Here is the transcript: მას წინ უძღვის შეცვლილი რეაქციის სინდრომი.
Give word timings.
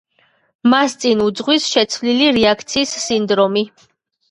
მას 0.73 0.95
წინ 1.03 1.21
უძღვის 1.25 1.69
შეცვლილი 1.75 2.33
რეაქციის 2.39 2.97
სინდრომი. 3.05 3.67